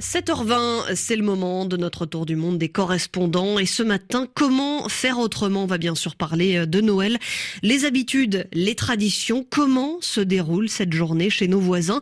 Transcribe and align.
7h20, 0.00 0.94
c'est 0.94 1.14
le 1.14 1.22
moment 1.22 1.66
de 1.66 1.76
notre 1.76 2.06
tour 2.06 2.24
du 2.24 2.34
monde 2.34 2.56
des 2.56 2.70
correspondants. 2.70 3.58
Et 3.58 3.66
ce 3.66 3.82
matin, 3.82 4.26
comment 4.34 4.88
faire 4.88 5.18
autrement? 5.18 5.64
On 5.64 5.66
va 5.66 5.76
bien 5.76 5.94
sûr 5.94 6.16
parler 6.16 6.56
euh, 6.56 6.66
de 6.66 6.80
Noël. 6.80 7.18
Les 7.62 7.84
habitudes, 7.84 8.48
les 8.54 8.74
traditions, 8.74 9.44
comment 9.48 9.98
se 10.00 10.22
déroule 10.22 10.70
cette 10.70 10.94
journée 10.94 11.28
chez 11.28 11.48
nos 11.48 11.60
voisins? 11.60 12.00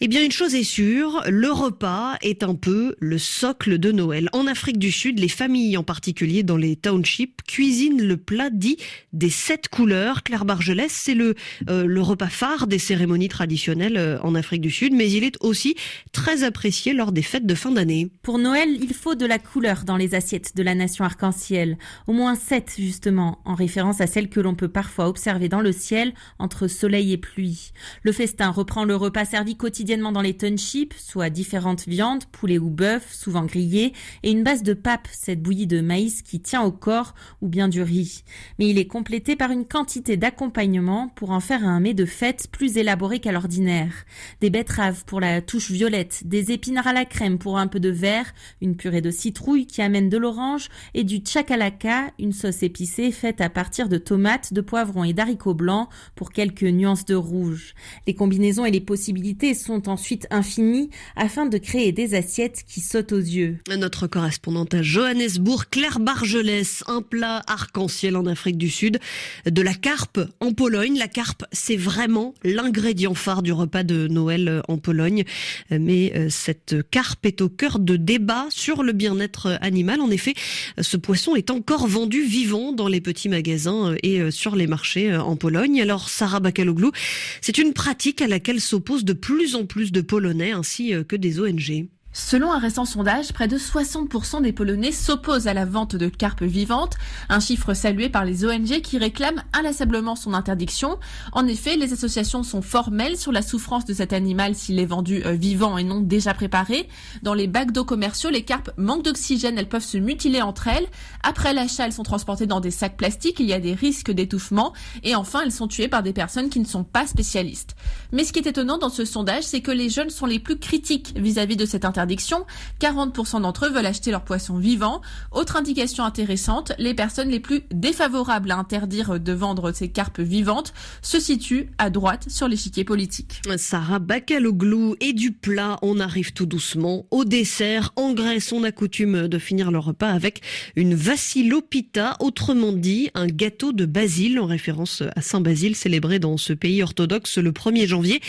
Eh 0.00 0.08
bien, 0.08 0.24
une 0.24 0.32
chose 0.32 0.56
est 0.56 0.64
sûre, 0.64 1.22
le 1.28 1.52
repas 1.52 2.16
est 2.20 2.42
un 2.42 2.56
peu 2.56 2.96
le 2.98 3.16
socle 3.16 3.78
de 3.78 3.92
Noël. 3.92 4.28
En 4.32 4.48
Afrique 4.48 4.78
du 4.78 4.90
Sud, 4.90 5.20
les 5.20 5.28
familles, 5.28 5.76
en 5.76 5.84
particulier 5.84 6.42
dans 6.42 6.56
les 6.56 6.74
townships, 6.74 7.42
cuisinent 7.46 8.02
le 8.02 8.16
plat 8.16 8.50
dit 8.50 8.76
des 9.12 9.30
sept 9.30 9.68
couleurs. 9.68 10.24
Claire 10.24 10.44
Bargelès, 10.44 10.90
c'est 10.90 11.14
le, 11.14 11.36
euh, 11.68 11.86
le 11.86 12.00
repas 12.02 12.28
phare 12.28 12.66
des 12.66 12.80
cérémonies 12.80 13.28
traditionnelles 13.28 13.96
euh, 13.96 14.18
en 14.22 14.34
Afrique 14.34 14.62
du 14.62 14.70
Sud, 14.70 14.94
mais 14.94 15.08
il 15.10 15.22
est 15.22 15.36
aussi 15.40 15.76
très 16.10 16.42
apprécié 16.42 16.92
lors 16.92 17.12
des 17.12 17.22
fêtes 17.22 17.46
de 17.46 17.54
fin 17.54 17.70
d'année. 17.70 18.10
Pour 18.22 18.38
Noël, 18.38 18.76
il 18.80 18.94
faut 18.94 19.14
de 19.14 19.26
la 19.26 19.38
couleur 19.38 19.84
dans 19.84 19.96
les 19.96 20.16
assiettes 20.16 20.56
de 20.56 20.62
la 20.64 20.74
nation 20.74 21.04
arc-en-ciel. 21.04 21.78
Au 22.08 22.12
moins 22.12 22.34
sept, 22.34 22.74
justement, 22.76 23.38
en 23.44 23.54
référence 23.54 24.00
à 24.00 24.08
celles 24.08 24.28
que 24.28 24.40
l'on 24.40 24.56
peut 24.56 24.68
parfois 24.68 25.08
observer 25.08 25.48
dans 25.48 25.60
le 25.60 25.72
ciel 25.72 26.14
entre 26.40 26.66
soleil 26.66 27.12
et 27.12 27.18
pluie. 27.18 27.70
Le 28.02 28.10
festin 28.10 28.50
reprend 28.50 28.84
le 28.84 28.96
repas 28.96 29.24
servi 29.24 29.56
quotidiennement 29.56 29.83
quotidiennement 29.84 30.12
dans 30.12 30.22
les 30.22 30.32
townships, 30.32 30.94
soit 30.96 31.28
différentes 31.28 31.86
viandes, 31.86 32.24
poulet 32.32 32.56
ou 32.56 32.70
bœuf, 32.70 33.12
souvent 33.12 33.44
grillés, 33.44 33.92
et 34.22 34.30
une 34.30 34.42
base 34.42 34.62
de 34.62 34.72
pape, 34.72 35.06
cette 35.12 35.42
bouillie 35.42 35.66
de 35.66 35.82
maïs 35.82 36.22
qui 36.22 36.40
tient 36.40 36.62
au 36.62 36.72
corps, 36.72 37.14
ou 37.42 37.48
bien 37.48 37.68
du 37.68 37.82
riz. 37.82 38.24
Mais 38.58 38.70
il 38.70 38.78
est 38.78 38.86
complété 38.86 39.36
par 39.36 39.50
une 39.50 39.66
quantité 39.66 40.16
d'accompagnement 40.16 41.08
pour 41.08 41.32
en 41.32 41.40
faire 41.40 41.68
un 41.68 41.80
mets 41.80 41.92
de 41.92 42.06
fête 42.06 42.48
plus 42.50 42.78
élaboré 42.78 43.20
qu'à 43.20 43.30
l'ordinaire. 43.30 43.92
Des 44.40 44.48
betteraves 44.48 45.04
pour 45.04 45.20
la 45.20 45.42
touche 45.42 45.70
violette, 45.70 46.22
des 46.24 46.50
épinards 46.50 46.86
à 46.86 46.94
la 46.94 47.04
crème 47.04 47.36
pour 47.36 47.58
un 47.58 47.66
peu 47.66 47.78
de 47.78 47.90
vert, 47.90 48.32
une 48.62 48.76
purée 48.76 49.02
de 49.02 49.10
citrouille 49.10 49.66
qui 49.66 49.82
amène 49.82 50.08
de 50.08 50.16
l'orange, 50.16 50.70
et 50.94 51.04
du 51.04 51.20
chakalaka, 51.22 52.10
une 52.18 52.32
sauce 52.32 52.62
épicée 52.62 53.12
faite 53.12 53.42
à 53.42 53.50
partir 53.50 53.90
de 53.90 53.98
tomates, 53.98 54.54
de 54.54 54.62
poivrons 54.62 55.04
et 55.04 55.12
d'haricots 55.12 55.52
blancs 55.52 55.90
pour 56.14 56.32
quelques 56.32 56.62
nuances 56.62 57.04
de 57.04 57.14
rouge. 57.14 57.74
Les 58.06 58.14
combinaisons 58.14 58.64
et 58.64 58.70
les 58.70 58.80
possibilités 58.80 59.52
sont 59.52 59.73
ensuite 59.86 60.26
infinies 60.30 60.90
afin 61.16 61.46
de 61.46 61.58
créer 61.58 61.92
des 61.92 62.14
assiettes 62.14 62.64
qui 62.66 62.80
sautent 62.80 63.12
aux 63.12 63.18
yeux. 63.18 63.58
Notre 63.76 64.06
correspondante 64.06 64.74
à 64.74 64.82
Johannesburg, 64.82 65.64
Claire 65.70 66.00
Bargelès, 66.00 66.82
un 66.86 67.02
plat 67.02 67.42
arc-en-ciel 67.46 68.16
en 68.16 68.26
Afrique 68.26 68.58
du 68.58 68.70
Sud, 68.70 68.98
de 69.46 69.62
la 69.62 69.74
carpe 69.74 70.20
en 70.40 70.52
Pologne. 70.52 70.98
La 70.98 71.08
carpe, 71.08 71.44
c'est 71.52 71.76
vraiment 71.76 72.34
l'ingrédient 72.42 73.14
phare 73.14 73.42
du 73.42 73.52
repas 73.52 73.82
de 73.82 74.08
Noël 74.08 74.62
en 74.68 74.78
Pologne. 74.78 75.24
Mais 75.70 76.12
euh, 76.14 76.28
cette 76.30 76.76
carpe 76.90 77.26
est 77.26 77.40
au 77.40 77.48
cœur 77.48 77.78
de 77.78 77.96
débats 77.96 78.46
sur 78.50 78.82
le 78.82 78.92
bien-être 78.92 79.58
animal. 79.60 80.00
En 80.00 80.10
effet, 80.10 80.34
ce 80.80 80.96
poisson 80.96 81.34
est 81.34 81.50
encore 81.50 81.86
vendu 81.86 82.22
vivant 82.22 82.72
dans 82.72 82.88
les 82.88 83.00
petits 83.00 83.28
magasins 83.28 83.94
et 84.02 84.20
euh, 84.20 84.30
sur 84.30 84.56
les 84.56 84.66
marchés 84.66 85.12
euh, 85.12 85.22
en 85.22 85.36
Pologne. 85.36 85.80
Alors, 85.80 86.08
Sarah 86.08 86.40
Bakaloglou, 86.40 86.92
c'est 87.40 87.58
une 87.58 87.72
pratique 87.72 88.22
à 88.22 88.26
laquelle 88.26 88.60
s'oppose 88.60 89.04
de 89.04 89.12
plus 89.12 89.54
en 89.54 89.63
plus 89.64 89.92
de 89.92 90.00
Polonais 90.00 90.52
ainsi 90.52 90.94
euh, 90.94 91.04
que 91.04 91.16
des 91.16 91.40
ONG. 91.40 91.88
Selon 92.16 92.52
un 92.52 92.60
récent 92.60 92.84
sondage, 92.84 93.32
près 93.32 93.48
de 93.48 93.58
60% 93.58 94.40
des 94.40 94.52
Polonais 94.52 94.92
s'opposent 94.92 95.48
à 95.48 95.52
la 95.52 95.64
vente 95.64 95.96
de 95.96 96.08
carpes 96.08 96.44
vivantes, 96.44 96.94
un 97.28 97.40
chiffre 97.40 97.74
salué 97.74 98.08
par 98.08 98.24
les 98.24 98.44
ONG 98.44 98.82
qui 98.82 98.98
réclament 98.98 99.42
inlassablement 99.52 100.14
son 100.14 100.32
interdiction. 100.32 101.00
En 101.32 101.48
effet, 101.48 101.76
les 101.76 101.92
associations 101.92 102.44
sont 102.44 102.62
formelles 102.62 103.16
sur 103.16 103.32
la 103.32 103.42
souffrance 103.42 103.84
de 103.84 103.92
cet 103.92 104.12
animal 104.12 104.54
s'il 104.54 104.78
est 104.78 104.86
vendu 104.86 105.24
euh, 105.26 105.32
vivant 105.32 105.76
et 105.76 105.82
non 105.82 106.00
déjà 106.00 106.34
préparé. 106.34 106.88
Dans 107.24 107.34
les 107.34 107.48
bacs 107.48 107.72
d'eau 107.72 107.84
commerciaux, 107.84 108.30
les 108.30 108.44
carpes 108.44 108.70
manquent 108.76 109.02
d'oxygène, 109.02 109.58
elles 109.58 109.68
peuvent 109.68 109.82
se 109.82 109.98
mutiler 109.98 110.40
entre 110.40 110.68
elles. 110.68 110.86
Après 111.24 111.52
l'achat, 111.52 111.86
elles 111.86 111.92
sont 111.92 112.04
transportées 112.04 112.46
dans 112.46 112.60
des 112.60 112.70
sacs 112.70 112.96
plastiques, 112.96 113.40
il 113.40 113.46
y 113.46 113.52
a 113.52 113.60
des 113.60 113.74
risques 113.74 114.12
d'étouffement 114.12 114.72
et 115.02 115.16
enfin, 115.16 115.40
elles 115.44 115.50
sont 115.50 115.66
tuées 115.66 115.88
par 115.88 116.04
des 116.04 116.12
personnes 116.12 116.48
qui 116.48 116.60
ne 116.60 116.64
sont 116.64 116.84
pas 116.84 117.08
spécialistes. 117.08 117.74
Mais 118.12 118.22
ce 118.22 118.32
qui 118.32 118.38
est 118.38 118.46
étonnant 118.46 118.78
dans 118.78 118.88
ce 118.88 119.04
sondage, 119.04 119.42
c'est 119.42 119.62
que 119.62 119.72
les 119.72 119.90
jeunes 119.90 120.10
sont 120.10 120.26
les 120.26 120.38
plus 120.38 120.60
critiques 120.60 121.14
vis-à-vis 121.16 121.56
de 121.56 121.66
cette 121.66 121.84
interdiction 121.84 122.03
40% 122.06 123.42
d'entre 123.42 123.66
eux 123.66 123.70
veulent 123.70 123.86
acheter 123.86 124.10
leur 124.10 124.22
poisson 124.22 124.58
vivant. 124.58 125.00
Autre 125.32 125.56
indication 125.56 126.04
intéressante, 126.04 126.72
les 126.78 126.94
personnes 126.94 127.28
les 127.28 127.40
plus 127.40 127.62
défavorables 127.70 128.50
à 128.50 128.56
interdire 128.56 129.20
de 129.20 129.32
vendre 129.32 129.72
ces 129.72 129.88
carpes 129.88 130.20
vivantes 130.20 130.72
se 131.02 131.20
situent 131.20 131.70
à 131.78 131.90
droite 131.90 132.26
sur 132.28 132.48
l'échiquier 132.48 132.84
politique. 132.84 133.42
Sarah 133.56 133.98
Bakaloglou 133.98 134.96
et 135.00 135.12
du 135.12 135.32
plat, 135.32 135.78
on 135.82 136.00
arrive 136.00 136.32
tout 136.32 136.46
doucement 136.46 137.06
au 137.10 137.24
dessert. 137.24 137.92
En 137.96 138.12
Grèce, 138.12 138.52
on 138.52 138.64
a 138.64 138.72
coutume 138.72 139.28
de 139.28 139.38
finir 139.38 139.70
le 139.70 139.78
repas 139.78 140.10
avec 140.10 140.40
une 140.76 140.94
vassilopita, 140.94 142.16
autrement 142.20 142.72
dit 142.72 143.10
un 143.14 143.26
gâteau 143.26 143.72
de 143.72 143.86
Basile 143.86 144.40
en 144.40 144.46
référence 144.46 145.02
à 145.14 145.20
Saint 145.20 145.40
Basile 145.40 145.76
célébré 145.76 146.18
dans 146.18 146.36
ce 146.36 146.52
pays 146.52 146.82
orthodoxe 146.82 147.38
le 147.38 147.52
1er 147.52 147.86
janvier. 147.86 148.20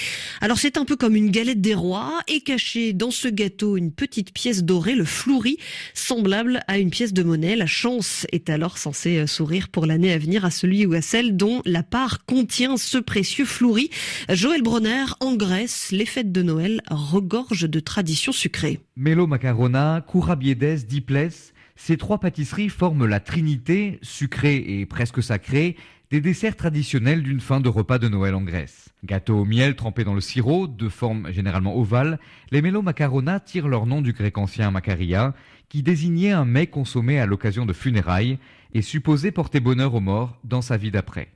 Alors 0.42 0.58
c'est 0.58 0.78
un 0.78 0.86
peu 0.86 0.96
comme 0.96 1.16
une 1.16 1.32
galette 1.32 1.62
des 1.62 1.74
rois 1.74 2.20
et 2.28 2.42
caché 2.42 2.94
dans 2.94 3.12
ce 3.12 3.28
gâteau 3.28 3.65
une 3.76 3.92
petite 3.92 4.34
pièce 4.34 4.64
dorée, 4.64 4.96
le 4.96 5.06
flouri, 5.06 5.58
semblable 5.94 6.62
à 6.68 6.78
une 6.78 6.92
pièce 6.92 7.14
de 7.14 7.24
monnaie. 7.24 7.56
La 7.56 7.66
chance 7.66 8.28
est 8.32 8.50
alors 8.50 8.78
censée 8.78 9.18
euh, 9.18 9.28
sourire 9.28 9.70
pour 9.70 9.86
l'année 9.86 10.14
à 10.14 10.18
venir 10.18 10.46
à 10.46 10.52
celui 10.52 10.86
ou 10.86 10.94
à 10.94 11.02
celle 11.02 11.36
dont 11.36 11.62
la 11.66 11.84
part 11.84 12.26
contient 12.26 12.78
ce 12.78 12.98
précieux 12.98 13.46
flouri. 13.46 13.90
Joël 14.30 14.62
Bronner, 14.62 15.06
en 15.20 15.36
Grèce, 15.36 15.90
les 15.92 16.06
fêtes 16.06 16.32
de 16.32 16.44
Noël 16.44 16.82
regorgent 16.90 17.70
de 17.70 17.80
traditions 17.80 18.32
sucrées. 18.32 18.80
Mélo 18.96 19.28
macarona, 19.28 20.06
kourabiedes, 20.08 20.86
diples, 20.86 21.30
ces 21.76 21.98
trois 21.98 22.20
pâtisseries 22.20 22.70
forment 22.70 23.06
la 23.06 23.20
trinité, 23.20 24.00
sucrée 24.02 24.64
et 24.68 24.86
presque 24.86 25.22
sacrée, 25.22 25.76
des 26.12 26.22
desserts 26.22 26.56
traditionnels 26.56 27.24
d'une 27.24 27.40
fin 27.40 27.60
de 27.60 27.70
repas 27.70 27.98
de 27.98 28.08
Noël 28.08 28.36
en 28.36 28.42
Grèce. 28.42 28.90
Gâteau 29.04 29.40
au 29.40 29.46
miel 29.46 29.76
trempé 29.76 30.04
dans 30.04 30.14
le 30.14 30.22
sirop, 30.22 30.68
de 30.68 30.90
forme 30.90 31.32
généralement 31.32 31.78
ovale, 31.78 32.20
les 32.52 32.62
mélo 32.62 32.82
macarona 32.82 33.40
tirent 33.40 33.68
leur 33.68 33.86
nom 33.86 34.02
du 34.02 34.14
grec 34.14 34.38
ancien 34.38 34.70
macaria, 34.72 35.34
qui 35.70 35.84
désignait 35.84 36.32
un 36.32 36.46
mets 36.46 36.68
consommé 36.68 37.20
à 37.20 37.26
l'occasion 37.26 37.66
de 37.66 37.74
funérailles 37.74 38.38
et 38.74 38.82
supposé 38.82 39.32
porter 39.32 39.60
bonheur 39.60 39.96
aux 39.96 40.00
morts 40.00 40.38
dans 40.44 40.62
sa 40.62 40.78
vie 40.78 40.92
d'après. 40.92 41.30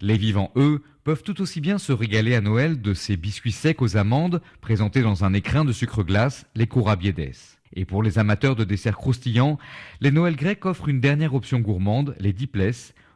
Les 0.00 0.16
vivants, 0.16 0.50
eux, 0.56 0.82
peuvent 1.04 1.22
tout 1.22 1.40
aussi 1.40 1.60
bien 1.60 1.78
se 1.78 1.92
régaler 1.92 2.34
à 2.34 2.40
Noël 2.40 2.80
de 2.80 2.94
ces 2.94 3.16
biscuits 3.16 3.52
secs 3.52 3.80
aux 3.80 3.96
amandes 3.96 4.42
présentés 4.60 5.02
dans 5.02 5.24
un 5.24 5.32
écrin 5.32 5.64
de 5.64 5.72
sucre 5.72 6.02
glace, 6.02 6.46
les 6.54 6.66
kourabiedes. 6.66 7.32
Et 7.74 7.84
pour 7.84 8.02
les 8.02 8.18
amateurs 8.18 8.56
de 8.56 8.64
desserts 8.64 8.96
croustillants, 8.96 9.58
les 10.00 10.10
Noëls 10.10 10.36
grecs 10.36 10.64
offrent 10.64 10.88
une 10.88 11.00
dernière 11.00 11.34
option 11.34 11.60
gourmande, 11.60 12.16
les 12.18 12.32
diples, 12.32 12.72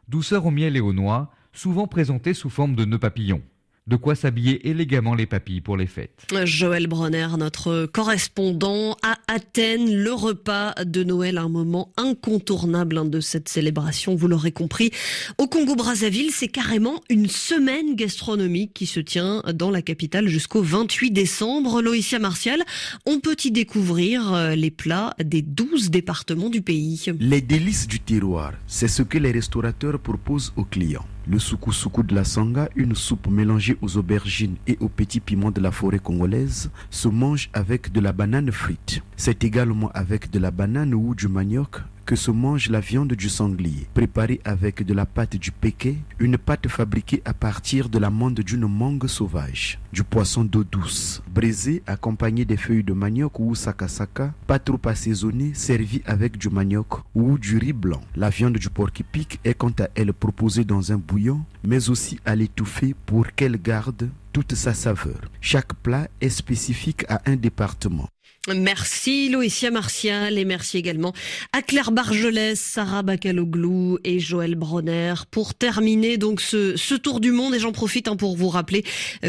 douceur 0.07 0.45
au 0.45 0.51
miel 0.51 0.75
et 0.75 0.81
aux 0.81 0.93
noix, 0.93 1.31
souvent 1.51 1.87
présentés 1.87 2.33
sous 2.33 2.49
forme 2.49 2.75
de 2.75 2.85
nœuds 2.85 2.99
papillons. 2.99 3.41
De 3.85 3.97
quoi 3.97 4.15
s'habiller 4.15 4.69
élégamment 4.69 5.13
les 5.13 5.25
papilles 5.25 5.59
pour 5.59 5.75
les 5.75 5.87
fêtes. 5.87 6.25
Joël 6.45 6.87
Bronner, 6.87 7.27
notre 7.37 7.85
correspondant 7.85 8.95
à 9.03 9.17
Athènes, 9.27 9.93
le 9.93 10.13
repas 10.13 10.73
de 10.85 11.03
Noël, 11.03 11.37
un 11.37 11.49
moment 11.49 11.91
incontournable 11.97 12.97
hein, 12.97 13.03
de 13.03 13.19
cette 13.19 13.49
célébration, 13.49 14.15
vous 14.15 14.29
l'aurez 14.29 14.53
compris. 14.53 14.91
Au 15.37 15.47
Congo-Brazzaville, 15.47 16.31
c'est 16.31 16.47
carrément 16.47 17.01
une 17.09 17.27
semaine 17.27 17.95
gastronomique 17.95 18.73
qui 18.73 18.85
se 18.85 19.01
tient 19.01 19.43
dans 19.53 19.69
la 19.69 19.81
capitale 19.81 20.29
jusqu'au 20.29 20.61
28 20.61 21.11
décembre. 21.11 21.81
Loïcia 21.81 22.19
Martial, 22.19 22.63
on 23.05 23.19
peut 23.19 23.35
y 23.43 23.51
découvrir 23.51 24.33
euh, 24.33 24.55
les 24.55 24.71
plats 24.71 25.13
des 25.21 25.41
12 25.41 25.89
départements 25.89 26.49
du 26.49 26.61
pays. 26.61 27.03
Les 27.19 27.41
délices 27.41 27.87
du 27.87 27.99
terroir, 27.99 28.53
c'est 28.65 28.87
ce 28.87 29.03
que 29.03 29.17
les 29.17 29.31
restaurateurs 29.31 29.99
proposent 29.99 30.53
aux 30.55 30.63
clients. 30.63 31.05
Le 31.25 31.39
soukous 31.39 32.03
de 32.03 32.13
la 32.13 32.25
sanga, 32.25 32.67
une 32.75 32.95
soupe 32.95 33.27
mélangée 33.27 33.77
aux 33.81 33.95
aubergines 33.95 34.57
et 34.67 34.77
aux 34.81 34.89
petits 34.89 35.21
piments 35.21 35.51
de 35.51 35.61
la 35.61 35.71
forêt 35.71 35.99
congolaise, 35.99 36.69
se 36.89 37.07
mange 37.07 37.49
avec 37.53 37.93
de 37.93 38.01
la 38.01 38.11
banane 38.11 38.51
frite. 38.51 39.01
C'est 39.15 39.45
également 39.45 39.89
avec 39.93 40.31
de 40.31 40.39
la 40.39 40.51
banane 40.51 40.93
ou 40.93 41.15
du 41.15 41.29
manioc 41.29 41.77
que 42.05 42.15
se 42.15 42.31
mange 42.31 42.69
la 42.69 42.79
viande 42.79 43.13
du 43.13 43.29
sanglier, 43.29 43.87
préparée 43.93 44.41
avec 44.43 44.85
de 44.85 44.93
la 44.93 45.05
pâte 45.05 45.35
du 45.35 45.51
péquet, 45.51 45.97
une 46.19 46.37
pâte 46.37 46.67
fabriquée 46.67 47.21
à 47.25 47.33
partir 47.33 47.89
de 47.89 47.99
l'amande 47.99 48.39
d'une 48.41 48.67
mangue 48.67 49.07
sauvage, 49.07 49.79
du 49.91 50.03
poisson 50.03 50.43
d'eau 50.43 50.63
douce, 50.63 51.21
braisé 51.33 51.83
accompagné 51.87 52.45
des 52.45 52.57
feuilles 52.57 52.83
de 52.83 52.93
manioc 52.93 53.39
ou 53.39 53.55
sakasaka, 53.55 54.33
pas 54.47 54.59
trop 54.59 54.79
assaisonné, 54.85 55.53
servi 55.53 56.01
avec 56.05 56.37
du 56.37 56.49
manioc 56.49 56.99
ou 57.15 57.37
du 57.37 57.57
riz 57.57 57.73
blanc. 57.73 58.01
La 58.15 58.29
viande 58.29 58.57
du 58.57 58.69
porc 58.69 58.91
épic 58.99 59.39
est 59.43 59.53
quant 59.53 59.73
à 59.79 59.87
elle 59.95 60.13
proposée 60.13 60.63
dans 60.63 60.91
un 60.91 60.97
bouillon, 60.97 61.41
mais 61.63 61.89
aussi 61.89 62.19
à 62.25 62.35
l'étouffer 62.35 62.95
pour 63.05 63.27
qu'elle 63.33 63.61
garde 63.61 64.09
toute 64.33 64.55
sa 64.55 64.73
saveur. 64.73 65.21
Chaque 65.39 65.73
plat 65.75 66.07
est 66.19 66.29
spécifique 66.29 67.05
à 67.07 67.21
un 67.25 67.35
département. 67.35 68.09
Merci 68.53 69.29
Loïcia 69.29 69.71
Martial 69.71 70.37
et 70.37 70.43
merci 70.43 70.77
également 70.77 71.13
à 71.53 71.61
Claire 71.61 71.93
Bargelès, 71.93 72.59
Sarah 72.59 73.01
Bacaloglou 73.01 73.99
et 74.03 74.19
Joël 74.19 74.55
Bronner 74.55 75.13
pour 75.31 75.53
terminer 75.53 76.17
donc 76.17 76.41
ce, 76.41 76.75
ce 76.75 76.95
tour 76.95 77.21
du 77.21 77.31
monde 77.31 77.55
et 77.55 77.59
j'en 77.59 77.71
profite 77.71 78.09
hein, 78.09 78.17
pour 78.17 78.35
vous 78.35 78.49
rappeler 78.49 78.83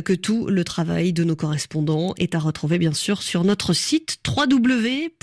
que 0.04 0.14
tout 0.14 0.48
le 0.48 0.64
travail 0.64 1.12
de 1.12 1.22
nos 1.22 1.36
correspondants 1.36 2.14
est 2.18 2.34
à 2.34 2.40
retrouver 2.40 2.78
bien 2.78 2.92
sûr 2.92 3.22
sur 3.22 3.44
notre 3.44 3.72
site 3.72 4.18
www.rfi.fr. 4.26 5.22